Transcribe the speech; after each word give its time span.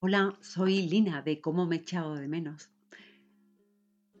Hola, 0.00 0.38
soy 0.40 0.82
Lina 0.82 1.22
de 1.22 1.40
Cómo 1.40 1.66
me 1.66 1.74
he 1.74 1.78
echado 1.80 2.14
de 2.14 2.28
menos. 2.28 2.70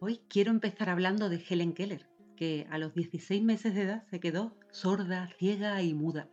Hoy 0.00 0.20
quiero 0.28 0.50
empezar 0.50 0.88
hablando 0.88 1.28
de 1.28 1.40
Helen 1.48 1.72
Keller, 1.72 2.10
que 2.34 2.66
a 2.68 2.78
los 2.78 2.94
16 2.94 3.44
meses 3.44 3.76
de 3.76 3.82
edad 3.82 4.04
se 4.10 4.18
quedó 4.18 4.56
sorda, 4.72 5.28
ciega 5.38 5.80
y 5.82 5.94
muda. 5.94 6.28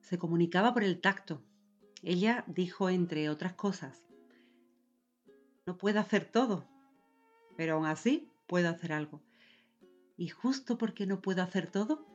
Se 0.00 0.16
comunicaba 0.16 0.72
por 0.72 0.84
el 0.84 1.02
tacto. 1.02 1.42
Ella 2.02 2.44
dijo, 2.46 2.88
entre 2.88 3.28
otras 3.28 3.52
cosas, 3.52 4.02
no 5.66 5.76
puedo 5.76 6.00
hacer 6.00 6.24
todo, 6.24 6.66
pero 7.58 7.74
aún 7.74 7.84
así 7.84 8.30
puedo 8.46 8.70
hacer 8.70 8.94
algo. 8.94 9.20
Y 10.16 10.28
justo 10.28 10.78
porque 10.78 11.06
no 11.06 11.20
puedo 11.20 11.42
hacer 11.42 11.70
todo, 11.70 12.06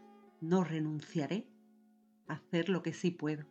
no 0.42 0.64
renunciaré 0.64 1.48
a 2.28 2.34
hacer 2.34 2.68
lo 2.68 2.82
que 2.82 2.94
sí 2.94 3.12
puedo. 3.12 3.51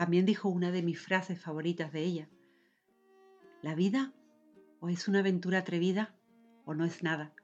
También 0.00 0.24
dijo 0.24 0.48
una 0.48 0.72
de 0.72 0.82
mis 0.82 0.98
frases 0.98 1.38
favoritas 1.38 1.92
de 1.92 2.00
ella. 2.02 2.28
La 3.60 3.74
vida 3.74 4.14
o 4.80 4.88
es 4.88 5.08
una 5.08 5.18
aventura 5.18 5.58
atrevida 5.58 6.14
o 6.64 6.72
no 6.72 6.86
es 6.86 7.02
nada. 7.02 7.34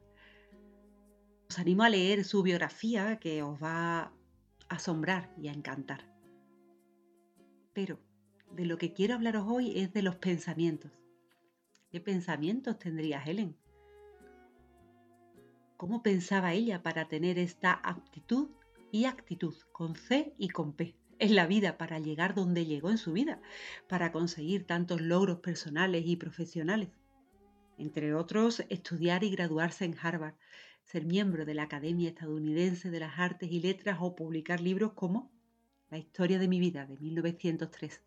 Os 1.50 1.58
animo 1.58 1.82
a 1.82 1.90
leer 1.90 2.24
su 2.24 2.42
biografía 2.42 3.18
que 3.18 3.42
os 3.42 3.62
va 3.62 4.04
a 4.04 4.12
asombrar 4.70 5.34
y 5.36 5.48
a 5.48 5.52
encantar. 5.52 6.10
Pero 7.74 8.00
de 8.52 8.64
lo 8.64 8.78
que 8.78 8.94
quiero 8.94 9.16
hablaros 9.16 9.44
hoy 9.46 9.78
es 9.78 9.92
de 9.92 10.00
los 10.00 10.16
pensamientos. 10.16 10.92
¿Qué 11.90 12.00
pensamientos 12.00 12.78
tendría 12.78 13.22
Helen? 13.22 13.54
¿Cómo 15.76 16.02
pensaba 16.02 16.54
ella 16.54 16.82
para 16.82 17.06
tener 17.06 17.38
esta 17.38 17.74
aptitud 17.74 18.48
y 18.92 19.04
actitud 19.04 19.54
con 19.72 19.94
C 19.94 20.34
y 20.38 20.48
con 20.48 20.72
P? 20.72 20.96
En 21.18 21.34
la 21.34 21.46
vida 21.46 21.78
para 21.78 21.98
llegar 21.98 22.34
donde 22.34 22.66
llegó 22.66 22.90
en 22.90 22.98
su 22.98 23.12
vida, 23.12 23.40
para 23.88 24.12
conseguir 24.12 24.66
tantos 24.66 25.00
logros 25.00 25.40
personales 25.40 26.04
y 26.06 26.16
profesionales. 26.16 26.90
Entre 27.78 28.14
otros, 28.14 28.64
estudiar 28.68 29.24
y 29.24 29.30
graduarse 29.30 29.84
en 29.84 29.96
Harvard, 30.00 30.34
ser 30.84 31.04
miembro 31.04 31.44
de 31.44 31.54
la 31.54 31.64
Academia 31.64 32.08
Estadounidense 32.08 32.90
de 32.90 33.00
las 33.00 33.18
Artes 33.18 33.50
y 33.50 33.60
Letras 33.60 33.98
o 34.00 34.14
publicar 34.14 34.60
libros 34.60 34.92
como 34.92 35.30
La 35.90 35.98
historia 35.98 36.38
de 36.38 36.48
mi 36.48 36.60
vida 36.60 36.86
de 36.86 36.96
1903. 36.96 38.02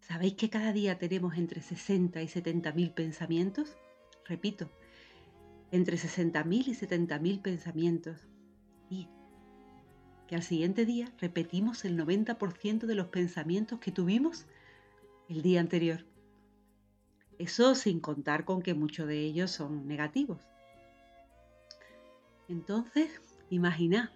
¿Sabéis 0.00 0.34
que 0.34 0.48
cada 0.48 0.72
día 0.72 0.98
tenemos 0.98 1.36
entre 1.36 1.60
60 1.60 2.22
y 2.22 2.28
70 2.28 2.72
mil 2.72 2.92
pensamientos? 2.92 3.76
Repito, 4.24 4.70
entre 5.70 5.98
60 5.98 6.44
mil 6.44 6.68
y 6.68 6.74
70 6.74 7.18
mil 7.18 7.40
pensamientos. 7.40 8.26
Que 10.28 10.36
al 10.36 10.42
siguiente 10.42 10.84
día 10.84 11.10
repetimos 11.18 11.86
el 11.86 11.98
90% 11.98 12.86
de 12.86 12.94
los 12.94 13.08
pensamientos 13.08 13.78
que 13.80 13.90
tuvimos 13.90 14.44
el 15.30 15.40
día 15.40 15.58
anterior. 15.58 16.04
Eso 17.38 17.74
sin 17.74 17.98
contar 17.98 18.44
con 18.44 18.60
que 18.60 18.74
muchos 18.74 19.08
de 19.08 19.20
ellos 19.20 19.50
son 19.50 19.88
negativos. 19.88 20.42
Entonces, 22.46 23.22
imaginad 23.48 24.10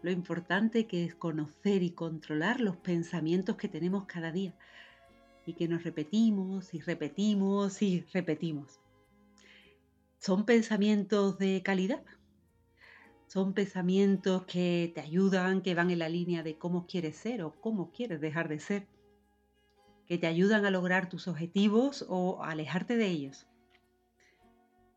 lo 0.00 0.10
importante 0.10 0.86
que 0.86 1.04
es 1.04 1.14
conocer 1.14 1.82
y 1.82 1.90
controlar 1.90 2.60
los 2.60 2.78
pensamientos 2.78 3.56
que 3.56 3.68
tenemos 3.68 4.06
cada 4.06 4.32
día 4.32 4.54
y 5.44 5.52
que 5.52 5.68
nos 5.68 5.84
repetimos 5.84 6.72
y 6.72 6.80
repetimos 6.80 7.82
y 7.82 8.00
repetimos. 8.12 8.80
¿Son 10.18 10.46
pensamientos 10.46 11.38
de 11.38 11.62
calidad? 11.62 12.02
Son 13.32 13.54
pensamientos 13.54 14.44
que 14.44 14.92
te 14.94 15.00
ayudan, 15.00 15.62
que 15.62 15.74
van 15.74 15.90
en 15.90 16.00
la 16.00 16.10
línea 16.10 16.42
de 16.42 16.58
cómo 16.58 16.86
quieres 16.86 17.16
ser 17.16 17.42
o 17.42 17.58
cómo 17.62 17.90
quieres 17.90 18.20
dejar 18.20 18.46
de 18.46 18.58
ser, 18.58 18.86
que 20.06 20.18
te 20.18 20.26
ayudan 20.26 20.66
a 20.66 20.70
lograr 20.70 21.08
tus 21.08 21.28
objetivos 21.28 22.04
o 22.10 22.42
alejarte 22.44 22.94
de 22.98 23.06
ellos. 23.06 23.46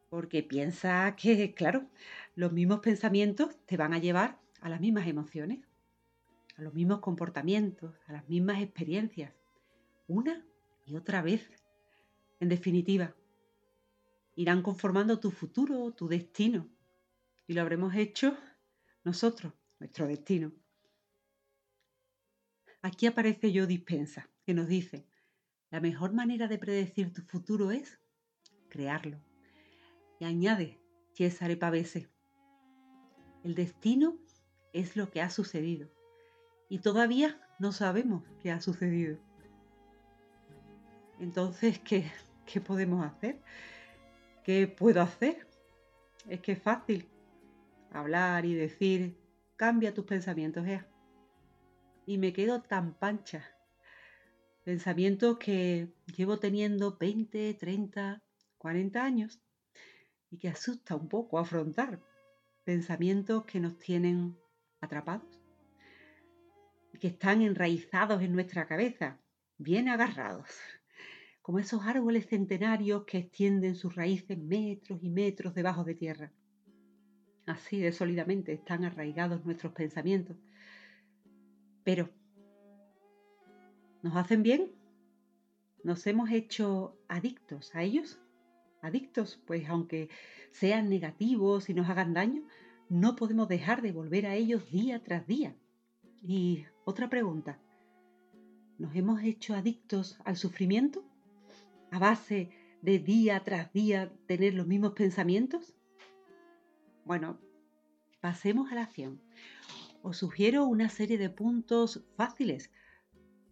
Porque 0.09 0.43
piensa 0.43 1.15
que, 1.15 1.53
claro, 1.53 1.87
los 2.35 2.51
mismos 2.51 2.81
pensamientos 2.81 3.55
te 3.65 3.77
van 3.77 3.93
a 3.93 3.99
llevar 3.99 4.37
a 4.59 4.67
las 4.67 4.81
mismas 4.81 5.07
emociones, 5.07 5.65
a 6.57 6.61
los 6.61 6.73
mismos 6.73 6.99
comportamientos, 6.99 7.95
a 8.05 8.11
las 8.11 8.27
mismas 8.27 8.61
experiencias, 8.61 9.31
una 10.07 10.45
y 10.85 10.97
otra 10.97 11.21
vez. 11.21 11.49
En 12.41 12.49
definitiva, 12.49 13.15
irán 14.35 14.61
conformando 14.61 15.21
tu 15.21 15.31
futuro, 15.31 15.93
tu 15.93 16.09
destino 16.09 16.74
y 17.47 17.53
lo 17.53 17.61
habremos 17.61 17.95
hecho 17.95 18.37
nosotros, 19.03 19.53
nuestro 19.79 20.07
destino. 20.07 20.51
Aquí 22.81 23.07
aparece 23.07 23.51
yo 23.51 23.67
dispensa, 23.67 24.29
que 24.45 24.53
nos 24.53 24.67
dice, 24.67 25.07
la 25.71 25.79
mejor 25.79 26.13
manera 26.13 26.47
de 26.47 26.57
predecir 26.57 27.13
tu 27.13 27.21
futuro 27.23 27.71
es 27.71 27.99
crearlo. 28.69 29.19
Y 30.19 30.25
añade 30.25 30.79
Cesare 31.13 31.57
Pavese, 31.57 32.09
el 33.43 33.55
destino 33.55 34.17
es 34.73 34.95
lo 34.95 35.09
que 35.09 35.21
ha 35.21 35.29
sucedido 35.29 35.89
y 36.69 36.79
todavía 36.79 37.39
no 37.59 37.71
sabemos 37.71 38.23
qué 38.41 38.51
ha 38.51 38.59
sucedido. 38.59 39.17
Entonces, 41.19 41.79
¿qué, 41.79 42.11
qué 42.45 42.59
podemos 42.59 43.05
hacer? 43.05 43.41
¿Qué 44.43 44.67
puedo 44.67 45.01
hacer? 45.01 45.47
Es 46.27 46.41
que 46.41 46.53
es 46.53 46.61
fácil 46.61 47.07
hablar 47.91 48.45
y 48.45 48.53
decir, 48.53 49.17
cambia 49.55 49.93
tus 49.93 50.05
pensamientos, 50.05 50.65
Ea. 50.67 50.87
Y 52.05 52.17
me 52.17 52.33
quedo 52.33 52.61
tan 52.61 52.93
pancha. 52.93 53.45
Pensamientos 54.63 55.37
que 55.37 55.93
llevo 56.15 56.39
teniendo 56.39 56.97
20, 56.97 57.53
30, 57.53 58.23
40 58.57 59.03
años 59.03 59.39
y 60.31 60.37
que 60.37 60.49
asusta 60.49 60.95
un 60.95 61.07
poco 61.07 61.39
afrontar. 61.39 62.01
Pensamientos 62.63 63.45
que 63.45 63.59
nos 63.59 63.77
tienen 63.77 64.37
atrapados 64.81 65.41
y 66.93 66.97
que 66.97 67.07
están 67.07 67.41
enraizados 67.41 68.21
en 68.21 68.33
nuestra 68.33 68.67
cabeza, 68.67 69.19
bien 69.57 69.89
agarrados, 69.89 70.49
como 71.41 71.59
esos 71.59 71.83
árboles 71.83 72.27
centenarios 72.27 73.05
que 73.05 73.19
extienden 73.19 73.75
sus 73.75 73.95
raíces 73.95 74.37
metros 74.37 75.03
y 75.03 75.09
metros 75.09 75.53
debajo 75.53 75.83
de 75.83 75.95
tierra. 75.95 76.33
Así 77.45 77.79
de 77.79 77.91
sólidamente 77.91 78.53
están 78.53 78.83
arraigados 78.85 79.45
nuestros 79.45 79.73
pensamientos. 79.73 80.37
Pero, 81.83 82.09
¿nos 84.01 84.15
hacen 84.15 84.41
bien? 84.41 84.71
¿Nos 85.83 86.07
hemos 86.07 86.31
hecho 86.31 86.97
adictos 87.07 87.75
a 87.75 87.83
ellos? 87.83 88.19
Adictos, 88.81 89.39
pues 89.45 89.69
aunque 89.69 90.09
sean 90.51 90.89
negativos 90.89 91.69
y 91.69 91.75
nos 91.75 91.89
hagan 91.89 92.13
daño, 92.13 92.43
no 92.89 93.15
podemos 93.15 93.47
dejar 93.47 93.81
de 93.81 93.91
volver 93.91 94.25
a 94.25 94.35
ellos 94.35 94.69
día 94.71 95.03
tras 95.03 95.27
día. 95.27 95.55
Y 96.23 96.65
otra 96.85 97.09
pregunta, 97.09 97.59
¿nos 98.79 98.95
hemos 98.95 99.21
hecho 99.21 99.53
adictos 99.53 100.17
al 100.25 100.37
sufrimiento? 100.37 101.03
¿A 101.91 101.99
base 101.99 102.49
de 102.81 102.97
día 102.97 103.43
tras 103.43 103.71
día 103.73 104.11
tener 104.25 104.55
los 104.55 104.65
mismos 104.65 104.93
pensamientos? 104.93 105.75
Bueno, 107.05 107.39
pasemos 108.19 108.71
a 108.71 108.75
la 108.75 108.81
acción. 108.81 109.21
Os 110.01 110.17
sugiero 110.17 110.65
una 110.65 110.89
serie 110.89 111.19
de 111.19 111.29
puntos 111.29 112.03
fáciles 112.15 112.71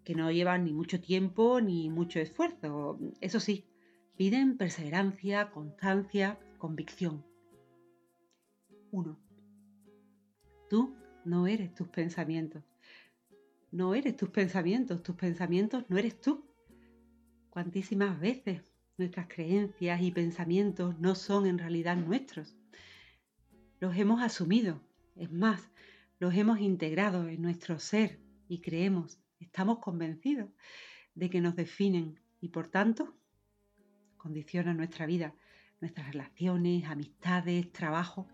que 0.04 0.16
no 0.16 0.32
llevan 0.32 0.66
ni 0.66 0.74
mucho 0.74 1.00
tiempo 1.00 1.62
ni 1.62 1.88
mucho 1.92 2.20
esfuerzo. 2.20 2.98
Eso 3.22 3.40
sí, 3.40 3.68
piden 4.18 4.58
perseverancia, 4.58 5.52
constancia, 5.52 6.40
convicción. 6.58 7.24
1. 8.90 9.20
Tú 10.68 10.96
no 11.24 11.46
eres 11.46 11.76
tus 11.76 11.90
pensamientos. 11.90 12.64
No 13.72 13.94
eres 13.94 14.18
tus 14.18 14.30
pensamientos, 14.30 15.04
tus 15.04 15.16
pensamientos 15.16 15.86
no 15.90 16.00
eres 16.00 16.20
tú. 16.20 16.44
Cuantísimas 17.52 18.20
veces 18.20 18.64
nuestras 18.98 19.28
creencias 19.28 20.02
y 20.02 20.12
pensamientos 20.12 21.00
no 21.00 21.14
son 21.14 21.46
en 21.46 21.60
realidad 21.60 21.98
nuestros 21.98 22.56
los 23.84 23.98
hemos 23.98 24.22
asumido, 24.22 24.80
es 25.18 25.30
más, 25.30 25.70
los 26.18 26.34
hemos 26.36 26.62
integrado 26.62 27.28
en 27.28 27.42
nuestro 27.42 27.80
ser 27.80 28.18
y 28.48 28.62
creemos, 28.62 29.20
estamos 29.42 29.80
convencidos 29.80 30.50
de 31.16 31.30
que 31.30 31.42
nos 31.42 31.58
definen 31.58 32.18
y 32.40 32.48
por 32.48 32.70
tanto 32.70 33.14
condicionan 34.16 34.78
nuestra 34.78 35.06
vida, 35.06 35.36
nuestras 35.82 36.08
relaciones, 36.08 36.86
amistades, 36.86 37.74
trabajo. 37.74 38.26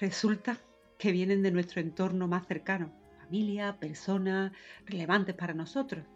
Resulta 0.00 0.56
que 0.98 1.12
vienen 1.12 1.42
de 1.42 1.50
nuestro 1.50 1.82
entorno 1.82 2.26
más 2.26 2.46
cercano, 2.46 2.94
familia, 3.20 3.78
personas 3.78 4.52
relevantes 4.86 5.34
para 5.34 5.52
nosotros. 5.52 6.06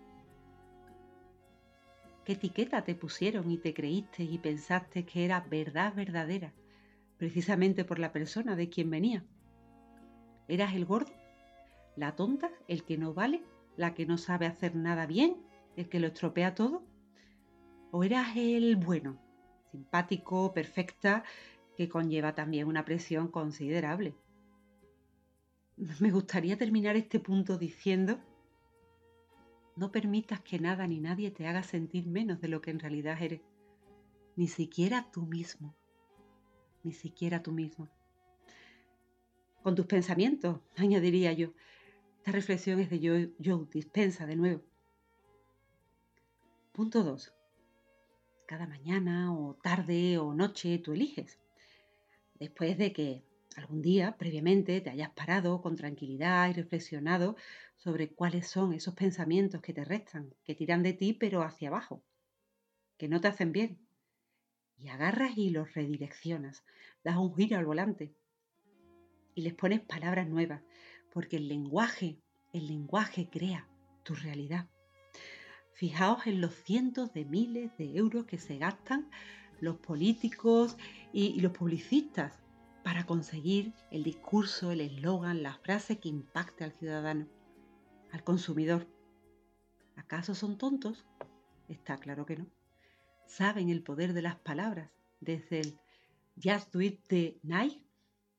¿Qué 2.25 2.33
etiqueta 2.33 2.85
te 2.85 2.95
pusieron 2.95 3.51
y 3.51 3.59
te 3.59 3.75
creíste 3.75 4.23
y 4.23 4.39
pensaste 4.39 5.05
que 5.05 5.27
era 5.27 5.41
verdad 5.43 5.93
verdadera? 5.95 6.55
Precisamente 7.19 7.85
por 7.85 7.99
la 7.99 8.13
persona 8.13 8.57
de 8.57 8.69
quien 8.69 8.91
venía. 8.91 9.25
¿Eras 10.49 10.75
el 10.75 10.87
gordo? 10.87 11.13
la 11.99 12.15
tonta, 12.15 12.51
el 12.69 12.85
que 12.85 12.97
no 12.97 13.13
vale, 13.13 13.43
la 13.77 13.95
que 13.95 14.07
no 14.07 14.19
sabe 14.19 14.47
hacer 14.47 14.77
nada 14.77 15.05
bien, 15.07 15.37
el 15.77 15.89
que 15.89 15.99
lo 15.99 16.07
estropea 16.07 16.55
todo? 16.55 16.85
¿O 17.91 18.05
eras 18.05 18.37
el 18.37 18.77
bueno, 18.77 19.19
simpático, 19.73 20.53
perfecta, 20.53 21.25
que 21.77 21.89
conlleva 21.89 22.35
también 22.35 22.69
una 22.69 22.85
presión 22.85 23.29
considerable? 23.29 24.15
Me 26.01 26.11
gustaría 26.11 26.57
terminar 26.57 26.97
este 26.97 27.19
punto 27.19 27.59
diciendo, 27.59 28.21
no 29.77 29.91
permitas 29.91 30.41
que 30.41 30.59
nada 30.59 30.87
ni 30.87 31.01
nadie 31.01 31.31
te 31.31 31.47
haga 31.47 31.63
sentir 31.63 32.07
menos 32.07 32.41
de 32.41 32.49
lo 32.49 32.61
que 32.61 32.71
en 32.71 32.79
realidad 32.79 33.21
eres, 33.21 33.41
ni 34.37 34.47
siquiera 34.47 35.11
tú 35.11 35.23
mismo, 35.23 35.75
ni 36.83 36.93
siquiera 36.93 37.43
tú 37.43 37.53
mismo. 37.53 37.89
Con 39.63 39.75
tus 39.75 39.87
pensamientos, 39.87 40.61
añadiría 40.77 41.33
yo, 41.33 41.53
esta 42.19 42.33
reflexión 42.33 42.81
es 42.81 42.91
de 42.91 43.33
Joe, 43.43 43.67
Dispensa 43.73 44.27
de 44.27 44.37
nuevo. 44.37 44.63
Punto 46.73 47.03
2. 47.03 47.33
Cada 48.47 48.67
mañana 48.67 49.35
o 49.35 49.55
tarde 49.55 50.19
o 50.19 50.35
noche 50.35 50.79
tú 50.79 50.93
eliges. 50.93 51.39
Después 52.39 52.79
de 52.79 52.93
que 52.93 53.25
algún 53.57 53.83
día 53.83 54.17
previamente 54.17 54.81
te 54.81 54.91
hayas 54.91 55.11
parado 55.11 55.61
con 55.61 55.77
tranquilidad 55.77 56.49
y 56.49 56.53
reflexionado 56.53 57.37
sobre 57.77 58.11
cuáles 58.11 58.49
son 58.49 58.75
esos 58.75 58.95
pensamientos 58.95 59.61
que 59.61 59.73
te 59.73 59.85
restan, 59.85 60.35
que 60.45 60.55
tiran 60.55 60.83
de 60.83 60.93
ti 60.93 61.15
pero 61.15 61.43
hacia 61.43 61.69
abajo, 61.69 62.03
que 62.97 63.09
no 63.09 63.21
te 63.21 63.29
hacen 63.29 63.53
bien. 63.53 63.88
Y 64.79 64.89
agarras 64.89 65.37
y 65.37 65.51
los 65.51 65.75
redireccionas, 65.75 66.65
das 67.03 67.17
un 67.17 67.35
giro 67.35 67.59
al 67.59 67.67
volante 67.67 68.15
y 69.35 69.43
les 69.43 69.55
pones 69.55 69.81
palabras 69.81 70.29
nuevas, 70.29 70.63
porque 71.13 71.37
el 71.37 71.47
lenguaje, 71.47 72.19
el 72.53 72.67
lenguaje 72.67 73.29
crea 73.31 73.69
tu 74.03 74.15
realidad. 74.15 74.69
Fijaos 75.75 76.27
en 76.27 76.41
los 76.41 76.55
cientos 76.55 77.13
de 77.13 77.25
miles 77.25 77.71
de 77.79 77.97
euros 77.97 78.25
que 78.25 78.39
se 78.39 78.59
gastan 78.59 79.09
los 79.61 79.77
políticos 79.77 80.77
y, 81.13 81.41
los 81.41 81.53
publicistas 81.53 82.41
para 82.83 83.07
conseguir 83.07 83.75
el 83.93 84.03
discurso, 84.03 84.73
el 84.73 84.81
eslogan, 84.81 85.45
la 85.45 85.55
frase 85.55 86.01
que 86.01 86.09
impacte 86.09 86.65
al 86.65 86.73
ciudadano, 86.73 87.29
al 88.11 88.25
consumidor. 88.25 88.89
¿Acaso 89.95 90.35
son 90.35 90.59
tontos? 90.59 91.07
Está 91.69 91.99
claro 91.99 92.27
que 92.27 92.39
no. 92.39 92.58
Saben 93.29 93.69
el 93.69 93.83
poder 93.83 94.15
de 94.15 94.23
las 94.23 94.37
palabras, 94.37 94.91
desde 95.21 95.61
el 95.61 95.79
Just 96.43 96.73
Do 96.73 96.81
It 96.81 97.07
de 97.09 97.39
Nike 97.43 97.85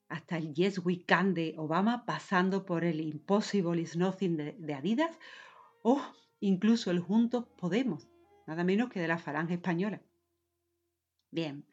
hasta 0.09 0.37
el 0.37 0.53
Yes 0.55 0.79
We 0.79 1.03
Can 1.05 1.35
de 1.35 1.53
Obama, 1.57 2.05
pasando 2.05 2.65
por 2.65 2.83
el 2.83 2.99
Impossible 2.99 3.79
is 3.79 3.95
Nothing 3.95 4.35
de, 4.37 4.73
Adidas 4.73 5.15
o 5.83 6.01
incluso 6.39 6.89
el 6.89 6.99
Juntos 6.99 7.45
Podemos, 7.57 8.07
nada 8.47 8.63
menos 8.63 8.89
que 8.89 8.99
de 8.99 9.07
la 9.07 9.19
Falange 9.19 9.53
Española. 9.53 10.01
Bien, 11.29 11.63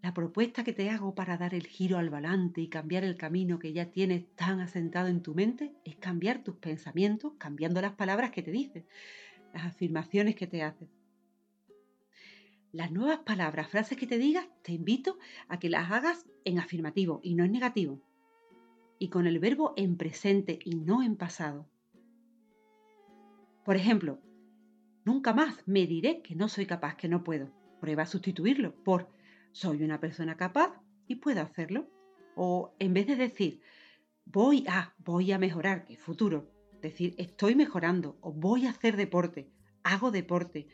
la 0.00 0.14
propuesta 0.14 0.62
que 0.62 0.72
te 0.72 0.88
hago 0.88 1.16
para 1.16 1.36
dar 1.36 1.52
el 1.52 1.66
giro 1.66 1.98
al 1.98 2.10
volante 2.10 2.60
y 2.60 2.68
cambiar 2.68 3.02
el 3.02 3.16
camino 3.16 3.58
que 3.58 3.72
ya 3.72 3.90
tienes 3.90 4.24
tan 4.36 4.60
asentado 4.60 5.08
en 5.08 5.20
tu 5.20 5.34
mente 5.34 5.74
es 5.84 5.96
cambiar 5.96 6.44
tus 6.44 6.54
pensamientos, 6.56 7.32
cambiando 7.38 7.82
las 7.82 7.94
palabras 7.94 8.30
que 8.30 8.42
te 8.42 8.52
dices, 8.52 8.84
las 9.52 9.64
afirmaciones 9.64 10.36
que 10.36 10.46
te 10.46 10.62
haces. 10.62 10.88
Las 12.72 12.92
nuevas 12.92 13.18
palabras, 13.20 13.68
frases 13.68 13.98
que 13.98 14.06
te 14.06 14.16
digas, 14.16 14.46
te 14.62 14.72
invito 14.72 15.18
a 15.48 15.58
que 15.58 15.68
las 15.68 15.90
hagas 15.90 16.24
en 16.44 16.60
afirmativo 16.60 17.20
y 17.22 17.34
no 17.34 17.44
en 17.44 17.50
negativo. 17.50 18.00
Y 19.00 19.08
con 19.08 19.26
el 19.26 19.40
verbo 19.40 19.74
en 19.76 19.96
presente 19.96 20.58
y 20.64 20.76
no 20.76 21.02
en 21.02 21.16
pasado. 21.16 21.68
Por 23.64 23.74
ejemplo, 23.74 24.20
nunca 25.04 25.32
más 25.32 25.66
me 25.66 25.86
diré 25.86 26.22
que 26.22 26.36
no 26.36 26.48
soy 26.48 26.66
capaz, 26.66 26.94
que 26.96 27.08
no 27.08 27.24
puedo. 27.24 27.50
Prueba 27.80 28.04
a 28.04 28.06
sustituirlo 28.06 28.74
por 28.84 29.08
soy 29.50 29.82
una 29.82 29.98
persona 29.98 30.36
capaz 30.36 30.80
y 31.08 31.16
puedo 31.16 31.40
hacerlo. 31.40 31.88
O 32.36 32.76
en 32.78 32.94
vez 32.94 33.08
de 33.08 33.16
decir 33.16 33.60
voy 34.26 34.64
a, 34.68 34.94
voy 34.98 35.32
a 35.32 35.38
mejorar, 35.38 35.86
que 35.86 35.96
futuro, 35.96 36.52
decir 36.80 37.16
estoy 37.18 37.56
mejorando 37.56 38.16
o 38.20 38.32
voy 38.32 38.66
a 38.66 38.70
hacer 38.70 38.96
deporte, 38.96 39.50
hago 39.82 40.12
deporte, 40.12 40.68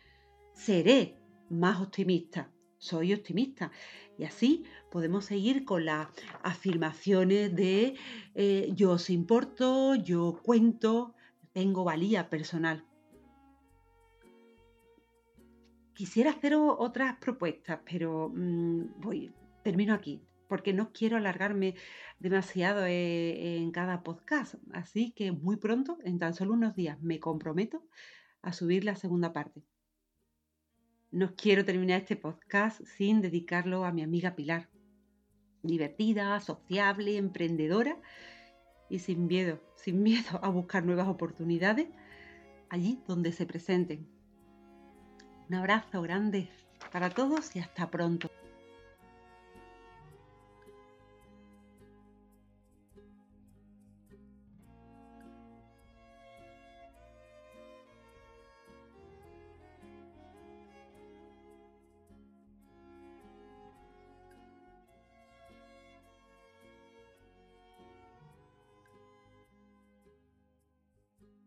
seré 0.52 1.16
más 1.50 1.81
optimista, 1.81 2.50
soy 2.78 3.14
optimista. 3.14 3.70
Y 4.19 4.25
así 4.25 4.64
podemos 4.90 5.26
seguir 5.26 5.64
con 5.64 5.84
las 5.84 6.08
afirmaciones 6.43 7.54
de 7.54 7.96
eh, 8.34 8.70
yo 8.75 8.93
os 8.93 9.10
importo, 9.10 9.94
yo 9.94 10.40
cuento, 10.43 11.14
tengo 11.52 11.84
valía 11.84 12.31
personal. 12.31 12.84
Quisiera 15.94 16.31
hacer 16.31 16.54
otras 16.54 17.16
propuestas, 17.19 17.81
pero 17.90 18.31
mm, 18.34 19.00
termino 19.62 19.94
aquí, 19.94 20.22
porque 20.46 20.75
no 20.75 20.93
quiero 20.93 21.16
alargarme 21.16 21.75
demasiado 22.19 22.84
eh, 22.84 23.56
en 23.56 23.70
cada 23.70 24.02
podcast. 24.02 24.56
Así 24.72 25.12
que 25.12 25.32
muy 25.32 25.56
pronto, 25.56 25.98
en 26.04 26.19
tan 26.19 26.34
solo 26.34 26.52
unos 26.52 26.75
días, 26.75 27.00
me 27.00 27.19
comprometo 27.19 27.82
a 28.43 28.52
subir 28.52 28.84
la 28.84 28.96
segunda 28.96 29.32
parte. 29.32 29.64
No 31.17 31.35
quiero 31.35 31.65
terminar 31.65 32.03
este 32.03 32.15
podcast 32.15 32.83
sin 32.85 33.23
dedicarlo 33.23 33.87
a 33.87 33.91
mi 33.91 34.03
amiga 34.03 34.37
Pilar. 34.37 34.69
Divertida, 35.63 36.39
sociable, 36.41 37.17
emprendedora 37.17 37.97
y 38.91 38.99
sin 38.99 39.27
miedo, 39.27 39.59
sin 39.77 40.03
miedo 40.03 40.39
a 40.43 40.51
buscar 40.51 40.85
nuevas 40.85 41.09
oportunidades 41.09 41.89
allí 42.69 43.01
donde 43.09 43.33
se 43.33 43.47
presenten. 43.47 44.07
Un 45.49 45.55
abrazo 45.55 46.03
grande 46.03 46.51
para 46.93 47.09
todos 47.09 47.57
y 47.57 47.61
hasta 47.61 47.91
pronto. 47.91 48.29